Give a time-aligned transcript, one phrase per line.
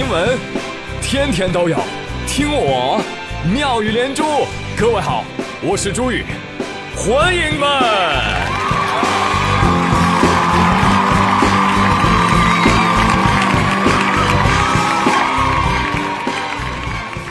[0.00, 0.38] 新闻，
[1.02, 1.76] 天天都有，
[2.26, 3.04] 听我
[3.52, 4.24] 妙语连珠。
[4.74, 5.26] 各位好，
[5.60, 6.24] 我是朱宇，
[6.96, 7.68] 欢迎们。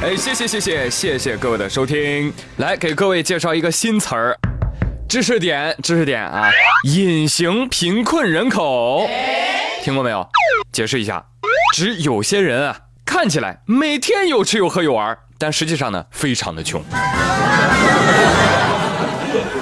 [0.04, 4.38] 哎，谢谢谢谢谢谢各位的收听，来给各位介绍一个新词儿，
[5.08, 6.52] 知识点知识点啊，
[6.84, 9.10] 隐形贫困人口，
[9.82, 10.24] 听过没有？
[10.72, 11.26] 解释一下。
[11.74, 16.84] 指有些人啊，看起来每天有吃有喝有玩，但实际上呢，非常的穷。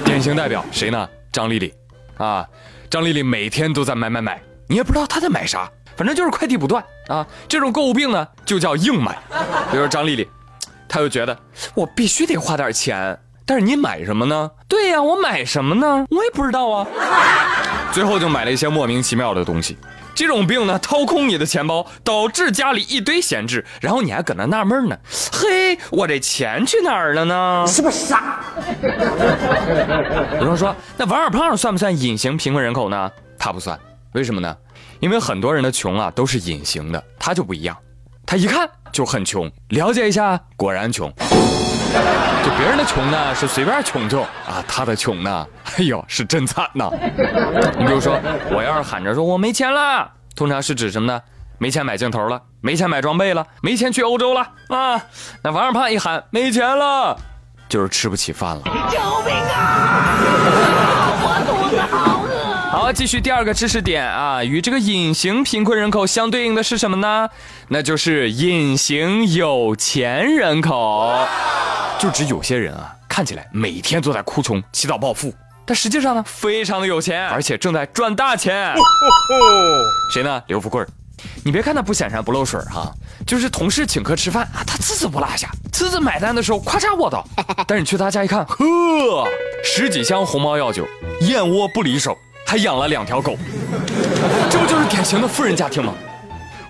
[0.05, 1.07] 典型代表谁呢？
[1.31, 1.73] 张丽丽，
[2.17, 2.47] 啊，
[2.89, 7.27] 张丽丽每天都在买买买，你也不知道她在买啥，反正就是快递不断啊。
[7.47, 9.17] 这种购物病呢，就叫硬买。
[9.69, 10.27] 比如说张丽丽，
[10.87, 11.37] 她就觉得
[11.75, 14.51] 我必须得花点钱，但是你买什么呢？
[14.67, 16.05] 对呀，我买什么呢？
[16.09, 16.85] 我也不知道啊。
[17.93, 19.77] 最后就买了一些莫名其妙的东西。
[20.13, 24.97] 这种病呢，掏空你的钱包，导致家里一堆闲置，然后你还搁那纳闷呢。
[25.31, 27.63] 嘿，我这钱去哪儿了呢？
[27.67, 28.41] 是不是傻？
[30.41, 33.09] 有人说，那王二胖算不算隐形贫困人口呢？
[33.39, 33.79] 他不算，
[34.11, 34.57] 为什么呢？
[34.99, 37.77] 因为很多人的穷啊都是隐形的，他就不一样，
[38.25, 41.09] 他一看就很穷，了解一下，果然穷。
[42.43, 45.45] 就别人的穷呢是随便穷穷啊，他的穷呢，
[45.77, 46.89] 哎呦是真惨呐。
[47.77, 48.19] 你比如说，
[48.51, 51.21] 我要是喊着说我没钱了，通常是指什么呢？
[51.59, 55.01] 没钱买镜头了，没钱买装备了，没钱去欧洲了啊。
[55.41, 57.17] 那王二胖一喊没钱了，
[57.67, 58.61] 就是吃不起饭了。
[58.89, 60.19] 救命啊！
[61.19, 62.55] 我肚子好饿。
[62.69, 67.27] 好，继续第二个知识点啊，与这个隐形贫困人口相对应的是什么呢？
[67.69, 71.27] 那就是隐形有钱人口。
[71.99, 75.33] 就指有些人啊，看起来每天都在哭穷、祈祷暴富，
[75.65, 78.73] 但实际上呢，非常的有钱，而且正在赚大钱。
[80.13, 80.41] 谁呢？
[80.47, 80.85] 刘富贵
[81.43, 82.93] 你别看他不显山不漏水哈，
[83.25, 87.27] 就是同事请客吃饭啊，他次次不落下，次次买单的时候夸嚓我倒。
[87.67, 89.27] 但是你去他家一看，呵，
[89.63, 90.87] 十几箱鸿茅药酒，
[91.21, 93.35] 燕窝不离手，还养了两条狗，
[94.51, 95.95] 这不就是典型的富人家庭吗？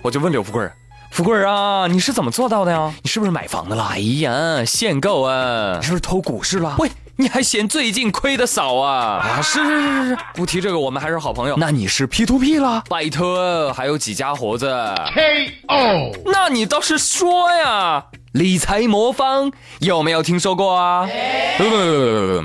[0.00, 0.66] 我就问刘富贵
[1.10, 2.94] 富贵啊，你是怎么做到的呀？
[3.02, 3.84] 你是不是买房的了？
[3.90, 5.76] 哎呀，限购啊！
[5.80, 6.76] 你是不是偷股市了？
[6.78, 9.16] 喂，你还嫌最近亏的少啊？
[9.16, 11.56] 啊，是是是是是，不提这个，我们还是好朋友。
[11.56, 12.84] 那你是 P to P 了？
[12.88, 16.12] 拜托，还有几家活着？KO。
[16.26, 18.06] 那你倒是说呀！
[18.32, 21.08] 理财魔方有没有听说过啊？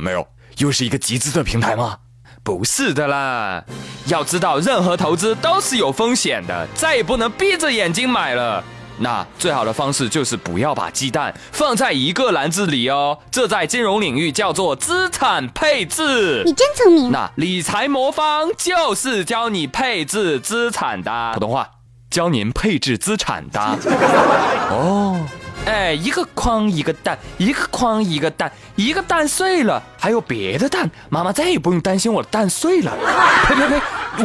[0.02, 0.26] 没有，
[0.58, 1.98] 又是一个集资的平台吗？
[2.44, 3.64] 不是的啦，
[4.06, 8.64] 要知道任何投资都是有风险的，再也不能闭着眼睛买了。
[9.00, 16.44] 那最好的方式就是不要把鸡蛋放在一个篮子里哦，这在金融领域叫做资产配置。
[16.46, 17.12] 你真聪明。
[17.12, 21.68] 那理财魔方就是教你配置资产的，普通话
[22.12, 23.60] 教您配置资产的。
[24.70, 25.20] 哦。
[25.66, 32.92] 哎，一个筐一个蛋，一个筐一个蛋，一个蛋碎了，还有别的蛋，妈妈再也不用担心我的蛋碎了。
[33.46, 33.82] 呸呸呸，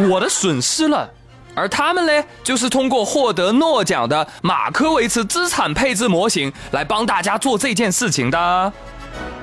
[0.08, 1.08] 我的损失了。
[1.54, 8.72] 而他们呢，就是通过获得诺奖的马科维茨资产配置模型来帮大家做这件事情的。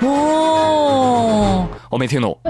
[0.02, 2.38] 哦，我没听懂。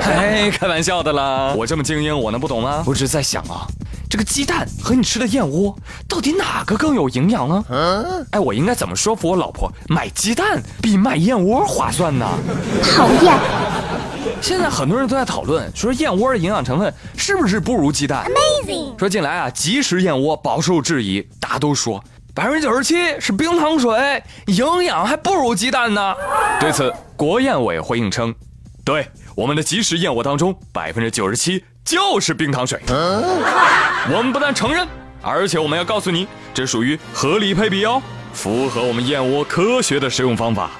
[0.00, 2.82] 嘿，开玩笑的啦，我这么精英，我能不懂吗？
[2.86, 3.66] 我只是在想啊。
[4.12, 5.74] 这个鸡蛋和你吃的燕窝，
[6.06, 7.64] 到底哪个更有营养呢？
[8.30, 12.28] 哎，我应该怎么说服我老婆买鸡蛋比买燕窝划算呢？
[12.94, 13.34] 讨厌！
[14.42, 18.98] 现在很多人都在讨论，说燕窝的营养成分是不是不如鸡蛋？Amazing！
[18.98, 26.14] 说近来啊，即食燕窝饱受质疑，大家都说百分之九十七是冰糖水，营养还不如鸡蛋呢。
[26.60, 28.34] 对此，国燕委回应称，
[28.84, 31.64] 对我们的即食燕窝当中百分之九十七。
[31.84, 34.86] 就是冰糖水，我们不但承认，
[35.20, 38.00] 而且我们要告诉你，这属于合理配比哦，
[38.32, 40.70] 符合我们燕窝科学的食用方法。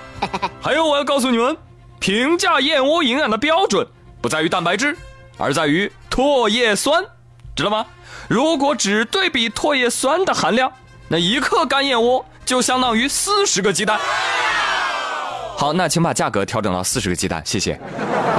[0.61, 1.57] 还有，我要告诉你们，
[1.99, 3.87] 评价燕窝营养的标准
[4.21, 4.97] 不在于蛋白质，
[5.37, 7.05] 而在于唾液酸，
[7.57, 7.85] 知道吗？
[8.29, 10.73] 如果只对比唾液酸的含量，
[11.09, 13.99] 那一克干燕窝就相当于四十个鸡蛋。
[15.57, 17.75] 好，那请把价格调整到四十个鸡蛋，谢谢。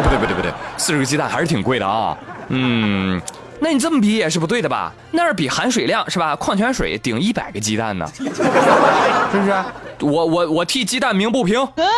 [0.01, 2.17] 不对不对不对，四十个鸡蛋还是挺贵的啊。
[2.55, 3.19] 嗯，
[3.59, 4.93] 那你这么比也是不对的吧？
[5.11, 6.35] 那是比含水量是吧？
[6.35, 9.53] 矿泉水顶一百个鸡蛋呢，是不是？
[10.01, 11.89] 我我我替鸡蛋鸣不平，加油！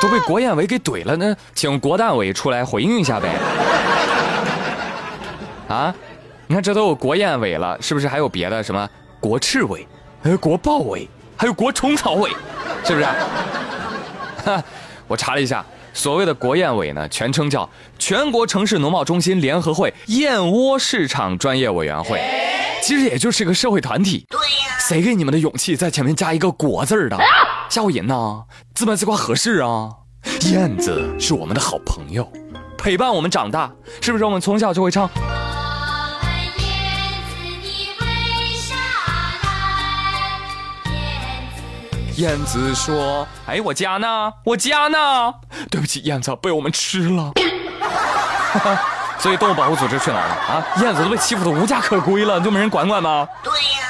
[0.00, 3.28] 都被国宴委给怼了，那请国蛋委出来回应一下呗。
[5.68, 5.94] 啊，
[6.46, 8.88] 你看这都有国宴委了，是不是还有别的什么
[9.20, 9.86] 国赤委、
[10.22, 12.30] 呃国豹委，还有国虫草委，
[12.84, 13.04] 是不是？
[14.46, 14.62] 哈，
[15.08, 15.64] 我查了一下。
[15.96, 22.20] 所谓的国宴委呢，全称叫全国城市农贸中心联合会燕窝市场专业委员会，
[22.82, 24.26] 其实也就是个社会团体。
[24.28, 27.18] 对呀，谁给你们的勇气在前面加一个“国”字儿的？
[27.70, 28.44] 吓唬人呐！
[28.74, 29.88] 自卖自夸合适啊？
[30.52, 32.30] 燕子是我们的好朋友，
[32.76, 33.72] 陪伴我们长大，
[34.02, 34.24] 是不是？
[34.26, 35.08] 我们从小就会唱。
[42.16, 44.32] 燕子说：“哎，我家呢？
[44.44, 44.98] 我家呢？
[45.70, 47.32] 对不起，燕子被我们吃了。
[49.18, 50.66] 所以动物保护组织去哪儿了啊？
[50.80, 53.28] 燕子都被欺负的无家可归了，就没人管管吗？
[53.42, 53.86] 对呀。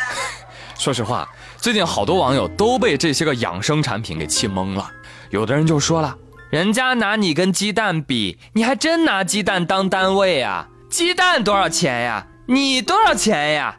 [0.77, 4.91] 说实话，最近好多网友都被这些个养生产品给气懵了。
[5.31, 6.17] 有的人就说了，
[6.51, 10.67] 人家拿你跟鸡蛋比，你还真拿鸡蛋当单位啊？
[10.91, 12.27] 鸡蛋多少钱呀？
[12.49, 13.77] 你多少钱呀？”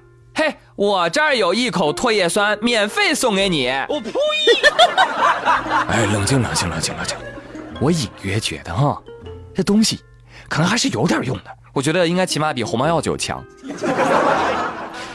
[0.77, 3.67] 嘿，我这儿有一口唾液酸，免费送给你。
[3.89, 4.11] 我呸！
[5.89, 7.17] 哎，冷静冷静冷静冷静。
[7.79, 9.01] 我隐约觉得哈，
[9.55, 9.99] 这东西
[10.47, 11.45] 可能还是有点用的。
[11.73, 13.43] 我觉得应该起码比红毛药酒强。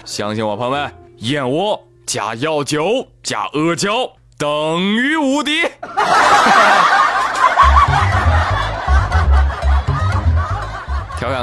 [0.05, 4.49] 相信我，朋友们，燕窝加药酒加阿胶等
[4.81, 5.63] 于无敌。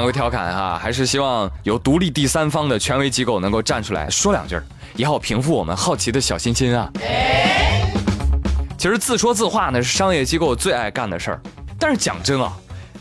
[0.00, 4.58] 侃归调侃哈，还是希望有独立第三方的权威机构能够站出来说两句，
[4.94, 6.90] 也好平复我们好奇的小心心啊。
[8.78, 11.40] 其实自说自话呢是商业机构最爱干的事儿，
[11.78, 12.50] 但是讲真啊，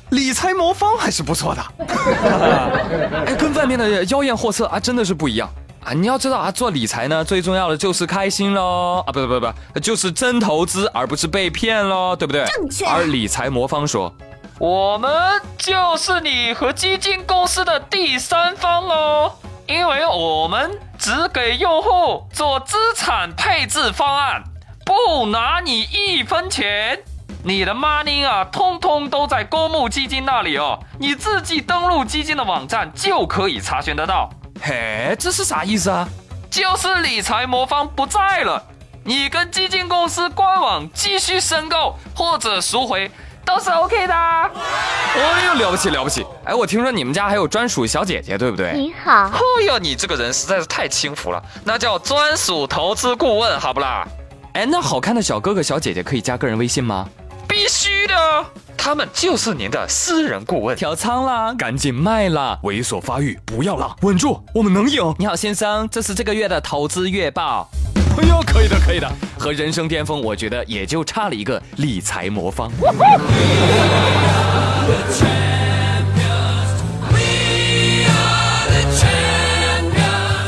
[0.09, 1.63] 理财魔方还是不错的。
[3.25, 5.49] 哎，跟外面的妖艳货色啊真的是不一样
[5.85, 5.93] 啊！
[5.93, 12.45] 你要知道啊，做理财呢最重要的就是开心喽啊，不不不不，就是真投资而不是被骗喽，对不对？
[12.47, 12.85] 正确。
[12.85, 14.13] 而理财魔方说。
[14.59, 19.31] 我们就是你和基金公司的第三方哦，
[19.65, 24.43] 因为我们只给用户做资产配置方案，
[24.85, 27.01] 不拿你一分钱。
[27.41, 34.29] 你的 money 啊，通通都在公募基金那里哦，你自己登录基金的网站就可以查询得到。
[34.61, 36.05] 嘿，这是啥意思啊？
[36.51, 38.61] 就是理财魔方不在了，
[39.05, 43.09] 你跟基金公司官网继续申购或者赎回。
[43.45, 46.25] 都是 OK 的，哎呦了不起了不起！
[46.45, 48.73] 哎，我听说你们家还有专属小姐姐，对不对？
[48.73, 49.11] 你好。
[49.11, 54.07] 哎呦，你这个人实在是太轻浮了，那叫专属投资顾问，好不啦？
[54.53, 57.07] 哎，那好看的小哥哥小姐姐可以加个人微信吗？
[57.47, 58.45] 必须的，
[58.77, 60.77] 他们就是您的私人顾问。
[60.77, 62.59] 调仓啦，赶紧卖啦！
[62.63, 65.15] 猥琐发育，不要浪，稳住，我们能赢。
[65.17, 67.67] 你好，先生，这是这个月的投资月报。
[68.17, 72.71] 哎呦，可以的，可以的，和人生巅峰，我觉得也就差了一个理财魔方。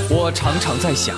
[0.09, 1.17] 我常常在想，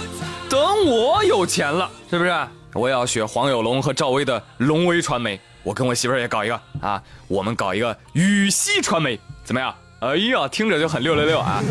[0.49, 2.33] 等我有钱了，是不是？
[2.73, 9.73] 我要学黄有龙和赵薇的龙威传媒，我跟我媳妇儿也搞一个啊，我们搞一个羽西传媒，怎么样？
[10.03, 11.63] 哎呀，听着就很六六六啊！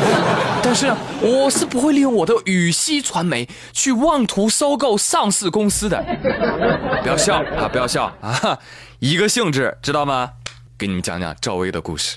[0.64, 6.02] 但是我是不会利用我的羽西传媒去妄图收购上市公司的。
[7.02, 7.68] 不要笑啊！
[7.70, 8.58] 不要笑啊！
[9.00, 10.30] 一个性质，知道吗？
[10.78, 12.16] 给你们讲讲赵薇的故事。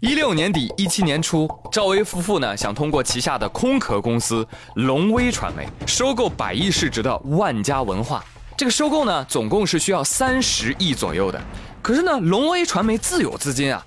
[0.00, 8.22] 一六年底，一七年初，赵薇夫妇呢想通过旗下的空壳公司龙威传媒收购百亿市值的万家文化。
[8.58, 11.40] 这个收购呢，总共是需要三十亿左右的。
[11.80, 13.82] 可是呢，龙威传媒自有资金啊。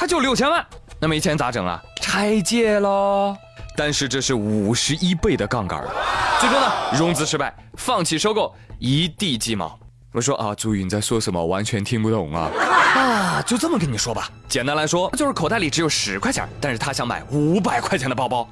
[0.00, 0.66] 他就六千万，
[0.98, 1.78] 那没钱咋整啊？
[2.00, 3.36] 拆借喽！
[3.76, 5.86] 但是这是五十一倍的杠杆
[6.40, 9.78] 最终呢，融资失败，放弃收购，一地鸡毛。
[10.12, 11.44] 我说啊，朱宇你在说什么？
[11.44, 12.48] 完全听不懂啊！
[12.96, 18.48] 啊，就这么跟你说吧，简单来说就是口袋里只有十块钱，但是他想买五百块钱的包包。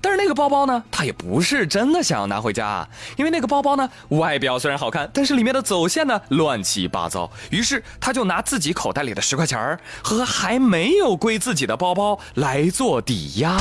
[0.00, 7.30] 但是那个包包呢，他也不是真的想要拿回家，因为那个包包呢，外表虽然好看，但是里面的走线呢乱七八糟。
[7.50, 13.58] 于是他就拿自己口袋里的十块钱儿和还没有归自己的包包来做抵押，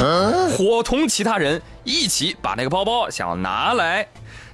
[0.56, 4.08] 伙同其他人一起把那个包包想要拿来。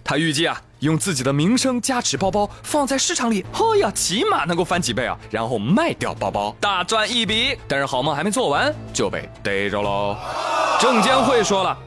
[0.06, 7.58] 他预计啊，用自己的名声加持包包放在市场里，呵呀，起码能够翻几倍啊，然后卖掉包包，大赚一笔。
[7.68, 10.18] 但是好梦还没做完就被逮着喽。
[10.84, 11.78] 证监会说了，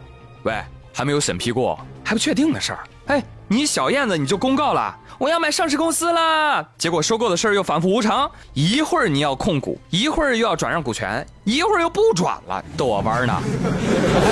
[0.44, 0.54] 喂，
[0.90, 2.78] 还没有审批过，还不确定的事儿。
[3.08, 6.66] 哎，你小燕子你就公告了，我要买上市公司啦。
[6.78, 13.42] 结果收购的事儿又反复无常，一会儿你要控股，一会儿又要转让股权，一会儿又不转了，逗我玩呢。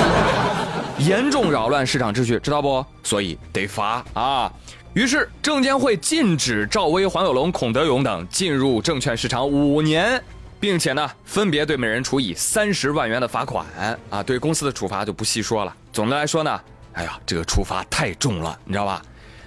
[0.97, 2.83] 严重扰乱市场秩序，知道不？
[3.03, 4.51] 所以得罚啊。
[4.95, 10.25] 于是证监会禁止赵薇、黄有龙、孔德勇等进入证券市场五年。
[10.65, 13.67] 并且呢，分别对每人处以三十万元的罚款
[14.09, 15.77] 啊，对公司的处罚就不细说了。
[15.93, 16.61] 总的来说呢，
[16.95, 19.03] 哎呀，这个处罚太重了，你知道吧？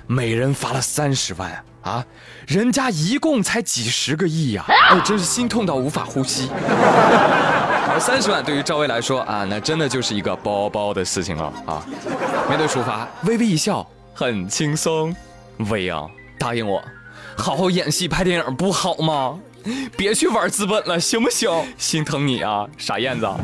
[0.05, 2.05] 每人罚了三十万啊，
[2.45, 6.51] 人家一共才几十个亿呀、 哎，真是心痛到无法呼吸。
[6.51, 11.83] 而 三十万对于赵薇来说啊，那真的就是一个包包的事情了啊。
[12.47, 13.83] 面对处罚，微微一笑，
[14.13, 15.15] 很轻松。
[15.71, 16.05] 薇啊，
[16.37, 16.79] 答应我，
[17.35, 19.39] 好好演戏拍电影不好吗？
[19.97, 21.49] 别去玩资本了，行不行？
[21.77, 23.25] 心疼你啊，傻燕子。
[23.25, 23.37] 鸟，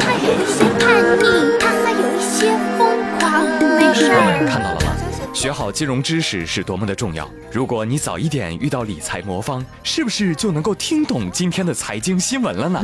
[0.00, 0.84] 它有一些叛
[1.18, 2.80] 逆，它还有一些疯
[3.18, 3.44] 狂。
[3.78, 4.93] 没事儿，看到了吗？
[5.34, 7.28] 学好金融知识是多么的重要。
[7.50, 12.80] 如果你早一点遇到理财魔方，是不是就能够听懂今天的财经新闻了呢？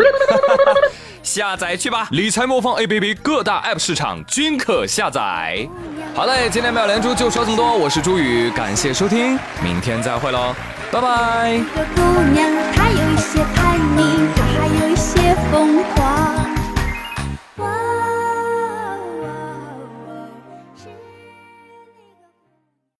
[1.23, 5.66] 下载去吧，理财魔方 APP 各大 App 市场均可下载。
[6.12, 10.52] 好嘞，今天妙连珠就说这么多，我是朱宇，感谢收听，明天再会喽，
[10.90, 11.61] 拜拜。
[11.76, 16.29] 这姑娘她有一些叛逆，她还有一些疯狂。